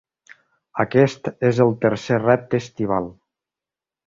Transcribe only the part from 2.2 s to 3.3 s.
repte estival.